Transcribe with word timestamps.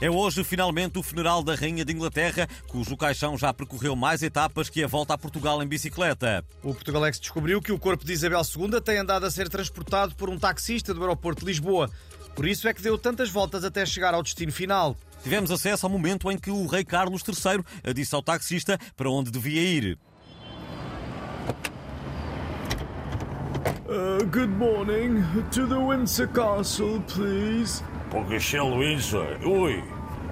É 0.00 0.08
hoje, 0.08 0.44
finalmente, 0.44 0.96
o 0.96 1.02
funeral 1.02 1.42
da 1.42 1.56
Rainha 1.56 1.84
de 1.84 1.92
Inglaterra, 1.92 2.48
cujo 2.68 2.96
caixão 2.96 3.36
já 3.36 3.52
percorreu 3.52 3.96
mais 3.96 4.22
etapas 4.22 4.68
que 4.68 4.84
a 4.84 4.86
volta 4.86 5.14
a 5.14 5.18
Portugal 5.18 5.60
em 5.60 5.66
bicicleta. 5.66 6.44
O 6.62 6.72
Portugalex 6.72 7.18
descobriu 7.18 7.60
que 7.60 7.72
o 7.72 7.78
corpo 7.80 8.04
de 8.04 8.12
Isabel 8.12 8.42
II 8.42 8.80
tem 8.80 8.98
andado 8.98 9.26
a 9.26 9.30
ser 9.30 9.48
transportado 9.48 10.14
por 10.14 10.30
um 10.30 10.38
taxista 10.38 10.94
do 10.94 11.00
aeroporto 11.00 11.40
de 11.40 11.46
Lisboa. 11.46 11.90
Por 12.36 12.46
isso 12.46 12.68
é 12.68 12.72
que 12.74 12.80
deu 12.80 12.96
tantas 12.96 13.28
voltas 13.28 13.64
até 13.64 13.84
chegar 13.84 14.14
ao 14.14 14.22
destino 14.22 14.52
final. 14.52 14.96
Tivemos 15.24 15.50
acesso 15.50 15.84
ao 15.84 15.90
momento 15.90 16.30
em 16.30 16.38
que 16.38 16.50
o 16.50 16.66
rei 16.68 16.84
Carlos 16.84 17.24
III 17.26 17.92
disse 17.92 18.14
ao 18.14 18.22
taxista 18.22 18.78
para 18.96 19.10
onde 19.10 19.32
devia 19.32 19.60
ir. 19.60 19.98
Uh, 23.88 24.24
good 24.26 24.50
morning. 24.50 25.24
To 25.50 25.66
the 25.66 25.74
Windsor 25.74 26.28
Castle, 26.28 27.00
please. 27.08 27.82
Para 28.10 28.20
o 28.20 28.24
Castelo 28.24 28.78
Windsor. 28.78 29.38
Ui, 29.44 29.82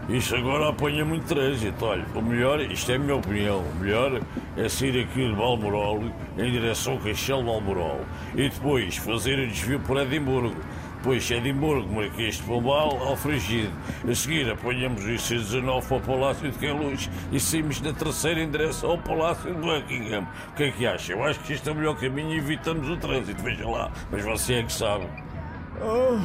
isto 0.09 0.37
agora 0.37 0.69
apanha 0.69 1.05
muito 1.05 1.27
trânsito. 1.27 1.85
Olha, 1.85 2.07
o 2.15 2.23
melhor, 2.23 2.61
isto 2.61 2.93
é 2.93 2.95
a 2.95 2.99
minha 2.99 3.17
opinião, 3.17 3.59
o 3.61 3.75
melhor 3.81 4.21
é 4.57 4.69
sair 4.69 5.03
aqui 5.03 5.29
de 5.29 5.35
Balmoral 5.35 6.01
em 6.39 6.51
direção 6.51 6.95
ao 6.95 6.99
Castelo 7.01 7.41
de 7.41 7.47
Balmoral 7.47 8.01
e 8.35 8.49
depois 8.49 8.97
fazer 8.97 9.39
o 9.39 9.47
desvio 9.49 9.81
por 9.81 9.97
Edimburgo. 9.99 10.57
Depois 10.99 11.31
Edimburgo, 11.31 11.93
Marquês 11.93 12.37
de 12.37 12.43
Pombal, 12.45 12.99
Alfragido. 13.01 13.73
A 14.09 14.15
seguir 14.15 14.51
apanhamos 14.51 15.05
o 15.05 15.09
IC19 15.09 15.87
para 15.87 15.97
o 15.97 16.01
Palácio 16.01 16.51
de 16.51 16.59
Queluz 16.59 17.11
e 17.31 17.39
saímos 17.39 17.81
na 17.81 17.93
terceira 17.93 18.41
em 18.41 18.51
direção 18.51 18.93
ao 18.93 18.99
Palácio 18.99 19.55
de 19.55 19.61
Buckingham. 19.61 20.27
O 20.49 20.55
que 20.55 20.65
é 20.65 20.71
que 20.71 20.87
acha? 20.87 21.13
Eu 21.13 21.23
acho 21.23 21.39
que 21.41 21.53
este 21.53 21.69
é 21.69 21.73
o 21.73 21.75
melhor 21.75 21.97
caminho 21.97 22.33
e 22.33 22.39
evitamos 22.39 22.89
o 22.89 22.97
trânsito, 22.97 23.43
veja 23.43 23.69
lá. 23.69 23.93
Mas 24.11 24.25
você 24.25 24.55
é 24.55 24.63
que 24.63 24.73
sabe. 24.73 25.07
Oh, 25.83 26.19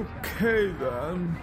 okay 0.00 0.72
then. 0.78 1.36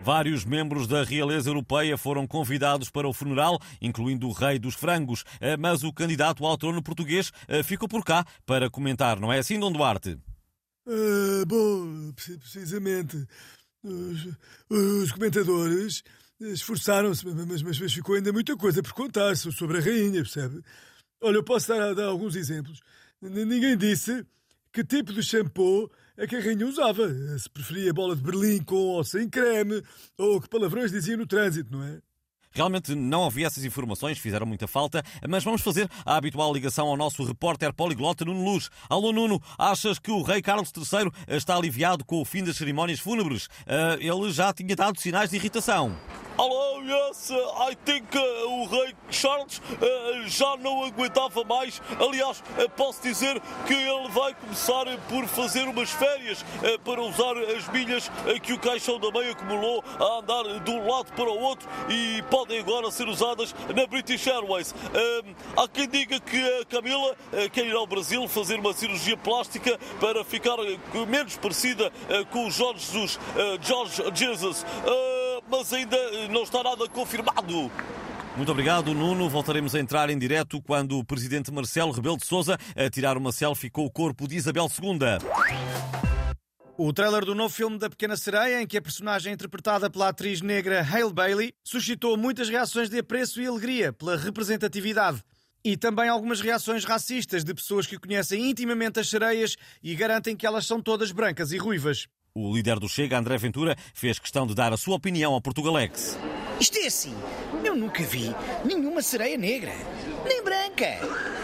Vários 0.00 0.44
membros 0.44 0.88
da 0.88 1.04
realeza 1.04 1.50
europeia 1.50 1.98
foram 1.98 2.26
convidados 2.26 2.88
para 2.88 3.06
o 3.06 3.12
funeral, 3.12 3.58
incluindo 3.80 4.26
o 4.26 4.32
rei 4.32 4.58
dos 4.58 4.74
frangos, 4.74 5.22
eh, 5.38 5.56
mas 5.56 5.84
o 5.84 5.92
candidato 5.92 6.46
ao 6.46 6.56
trono 6.56 6.82
português 6.82 7.30
eh, 7.46 7.62
ficou 7.62 7.86
por 7.86 8.02
cá 8.02 8.24
para 8.46 8.70
comentar, 8.70 9.20
não 9.20 9.30
é 9.30 9.38
assim, 9.38 9.60
Dom 9.60 9.70
Duarte? 9.70 10.18
Uh, 10.86 11.44
bom, 11.46 12.12
precisamente. 12.14 13.22
Os, 13.84 14.28
os 14.70 15.12
comentadores 15.12 16.02
esforçaram-se, 16.40 17.26
mas, 17.26 17.62
mas, 17.62 17.78
mas, 17.78 17.92
ficou 17.92 18.14
ainda 18.14 18.32
muita 18.32 18.56
coisa 18.56 18.82
por 18.82 18.94
contar 18.94 19.36
sobre 19.36 19.76
a 19.76 19.80
rainha, 19.82 20.22
percebe? 20.22 20.62
Olha, 21.20 21.36
eu 21.36 21.44
posso 21.44 21.68
dar, 21.68 21.94
dar 21.94 22.06
alguns 22.06 22.34
exemplos. 22.34 22.80
Ninguém 23.20 23.76
disse 23.76 24.24
que 24.72 24.84
tipo 24.84 25.12
de 25.12 25.22
shampoo 25.22 25.90
é 26.16 26.26
que 26.26 26.36
a 26.36 26.40
rainha 26.40 26.66
usava. 26.66 27.08
Se 27.38 27.50
preferia 27.50 27.92
bola 27.92 28.14
de 28.14 28.22
Berlim 28.22 28.62
com 28.62 28.76
ou 28.76 29.04
sem 29.04 29.28
creme, 29.28 29.82
ou 30.16 30.40
que 30.40 30.48
palavrões 30.48 30.92
dizia 30.92 31.16
no 31.16 31.26
trânsito, 31.26 31.72
não 31.72 31.82
é? 31.82 32.00
Realmente 32.50 32.94
não 32.94 33.24
havia 33.24 33.46
essas 33.46 33.64
informações, 33.64 34.18
fizeram 34.18 34.46
muita 34.46 34.66
falta, 34.66 35.02
mas 35.28 35.44
vamos 35.44 35.60
fazer 35.60 35.88
a 36.04 36.16
habitual 36.16 36.52
ligação 36.52 36.88
ao 36.88 36.96
nosso 36.96 37.22
repórter 37.22 37.72
poliglota 37.72 38.24
Nuno 38.24 38.42
Luz. 38.42 38.70
Alô 38.88 39.12
Nuno, 39.12 39.40
achas 39.58 39.98
que 39.98 40.10
o 40.10 40.22
rei 40.22 40.40
Carlos 40.40 40.72
III 40.74 41.36
está 41.36 41.56
aliviado 41.56 42.04
com 42.04 42.20
o 42.20 42.24
fim 42.24 42.42
das 42.42 42.56
cerimónias 42.56 43.00
fúnebres? 43.00 43.46
Uh, 43.46 44.00
ele 44.00 44.32
já 44.32 44.52
tinha 44.52 44.74
dado 44.74 44.98
sinais 44.98 45.30
de 45.30 45.36
irritação. 45.36 45.96
Hello, 46.78 47.08
yes, 47.08 47.32
I 47.32 47.74
think 47.84 48.16
uh, 48.16 48.20
o 48.46 48.66
rei 48.66 48.94
Charles 49.10 49.58
uh, 49.58 50.28
já 50.28 50.56
não 50.58 50.84
aguentava 50.84 51.42
mais. 51.42 51.82
Aliás, 51.98 52.40
uh, 52.40 52.70
posso 52.70 53.02
dizer 53.02 53.40
que 53.66 53.74
ele 53.74 54.08
vai 54.10 54.32
começar 54.34 54.84
por 55.08 55.26
fazer 55.26 55.62
umas 55.62 55.90
férias 55.90 56.44
para 56.84 57.00
usar 57.02 57.36
as 57.56 57.68
milhas 57.68 58.10
que 58.42 58.52
o 58.52 58.58
caixão 58.58 58.98
da 58.98 59.10
mãe 59.10 59.30
acumulou 59.30 59.82
a 59.98 60.18
andar 60.18 60.60
de 60.60 60.70
um 60.70 60.88
lado 60.88 61.12
para 61.14 61.28
o 61.28 61.40
outro 61.40 61.68
e 61.88 62.22
podem 62.30 62.60
agora 62.60 62.90
ser 62.90 63.08
usadas 63.08 63.54
na 63.74 63.86
British 63.86 64.26
Airways. 64.26 64.74
há 65.56 65.68
quem 65.68 65.88
diga 65.88 66.20
que 66.20 66.60
a 66.60 66.64
Camila 66.64 67.16
quer 67.52 67.66
ir 67.66 67.74
ao 67.74 67.86
Brasil 67.86 68.26
fazer 68.28 68.60
uma 68.60 68.72
cirurgia 68.72 69.16
plástica 69.16 69.78
para 70.00 70.24
ficar 70.24 70.56
menos 71.08 71.36
parecida 71.36 71.90
com 72.30 72.46
o 72.46 72.50
Jorge 72.50 72.84
Jesus, 72.86 73.18
Jesus 74.14 74.64
mas 75.50 75.72
ainda 75.72 75.96
não 76.28 76.42
está 76.42 76.62
nada 76.62 76.88
confirmado. 76.88 77.70
Muito 78.36 78.52
obrigado, 78.52 78.94
Nuno. 78.94 79.28
Voltaremos 79.28 79.74
a 79.74 79.80
entrar 79.80 80.10
em 80.10 80.18
direto 80.18 80.62
quando 80.62 80.98
o 80.98 81.04
presidente 81.04 81.50
Marcelo 81.50 81.90
Rebelo 81.90 82.16
de 82.16 82.24
Sousa 82.24 82.56
a 82.76 82.88
tirar 82.88 83.16
uma 83.16 83.32
selfie 83.32 83.68
com 83.68 83.84
o 83.84 83.90
corpo 83.90 84.28
de 84.28 84.36
Isabel 84.36 84.68
II. 84.80 84.98
O 86.76 86.92
trailer 86.92 87.24
do 87.24 87.34
novo 87.34 87.52
filme 87.52 87.76
da 87.76 87.90
Pequena 87.90 88.16
Sereia, 88.16 88.62
em 88.62 88.66
que 88.66 88.76
a 88.76 88.80
personagem 88.82 89.32
interpretada 89.32 89.90
pela 89.90 90.10
atriz 90.10 90.40
negra 90.40 90.80
Hale 90.80 91.12
Bailey 91.12 91.52
suscitou 91.64 92.16
muitas 92.16 92.48
reações 92.48 92.88
de 92.88 92.98
apreço 93.00 93.42
e 93.42 93.46
alegria 93.48 93.92
pela 93.92 94.16
representatividade. 94.16 95.20
E 95.64 95.76
também 95.76 96.08
algumas 96.08 96.40
reações 96.40 96.84
racistas 96.84 97.42
de 97.42 97.52
pessoas 97.52 97.84
que 97.84 97.98
conhecem 97.98 98.48
intimamente 98.48 99.00
as 99.00 99.08
sereias 99.08 99.56
e 99.82 99.96
garantem 99.96 100.36
que 100.36 100.46
elas 100.46 100.64
são 100.64 100.80
todas 100.80 101.10
brancas 101.10 101.50
e 101.50 101.58
ruivas. 101.58 102.06
O 102.40 102.54
líder 102.54 102.78
do 102.78 102.88
Chega, 102.88 103.18
André 103.18 103.36
Ventura, 103.36 103.76
fez 103.92 104.16
questão 104.16 104.46
de 104.46 104.54
dar 104.54 104.72
a 104.72 104.76
sua 104.76 104.94
opinião 104.94 105.34
ao 105.34 105.40
Portugalex. 105.40 106.16
Isto 106.60 106.78
é 106.78 106.86
assim, 106.86 107.12
eu 107.64 107.74
nunca 107.74 108.00
vi 108.04 108.32
nenhuma 108.64 109.02
sereia 109.02 109.36
negra, 109.36 109.72
nem 110.24 110.44
branca, 110.44 110.67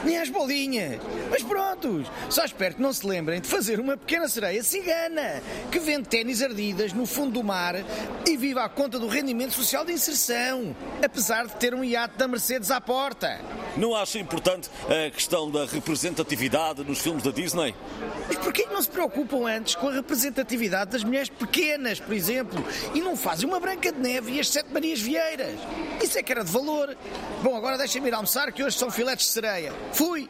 nem 0.04 0.18
às 0.18 0.28
bolinhas. 0.28 1.00
Mas 1.30 1.42
prontos, 1.42 2.06
só 2.28 2.44
espero 2.44 2.76
que 2.76 2.82
não 2.82 2.92
se 2.92 3.06
lembrem 3.06 3.40
de 3.40 3.48
fazer 3.48 3.80
uma 3.80 3.96
pequena 3.96 4.28
sereia 4.28 4.62
cigana 4.62 5.42
que 5.70 5.78
vende 5.78 6.08
ténis 6.08 6.42
ardidas 6.42 6.92
no 6.92 7.06
fundo 7.06 7.32
do 7.32 7.42
mar 7.42 7.74
e 8.26 8.36
vive 8.36 8.60
à 8.60 8.68
conta 8.68 8.98
do 8.98 9.08
rendimento 9.08 9.54
social 9.54 9.84
de 9.84 9.92
inserção, 9.92 10.76
apesar 11.02 11.46
de 11.46 11.56
ter 11.56 11.74
um 11.74 11.82
iate 11.82 12.16
da 12.16 12.28
Mercedes 12.28 12.70
à 12.70 12.80
porta. 12.80 13.40
Não 13.76 13.94
acha 13.94 14.18
importante 14.18 14.70
a 14.88 15.10
questão 15.10 15.50
da 15.50 15.64
representatividade 15.64 16.84
nos 16.84 17.00
filmes 17.00 17.22
da 17.22 17.30
Disney? 17.30 17.74
Mas 18.28 18.38
porquê 18.38 18.66
não 18.66 18.80
se 18.80 18.88
preocupam 18.88 19.46
antes 19.46 19.74
com 19.74 19.88
a 19.88 19.92
representatividade 19.92 20.92
das 20.92 21.02
mulheres 21.04 21.28
pequenas, 21.28 21.98
por 21.98 22.14
exemplo, 22.14 22.64
e 22.94 23.00
não 23.00 23.16
fazem 23.16 23.48
uma 23.48 23.58
Branca 23.58 23.90
de 23.90 23.98
Neve 23.98 24.32
e 24.32 24.40
as 24.40 24.48
Sete 24.48 24.72
Marias 24.72 25.00
Vieiras? 25.00 25.58
Isso 26.02 26.18
é 26.18 26.22
que 26.22 26.30
era 26.30 26.44
de 26.44 26.50
valor. 26.50 26.96
Bom, 27.42 27.56
agora 27.56 27.76
deixem-me 27.76 28.08
ir 28.08 28.14
almoçar 28.14 28.52
que 28.52 28.62
hoje 28.62 28.78
são 28.78 28.90
filetes 28.90 29.23
sereia. 29.26 29.72
Fui! 29.92 30.28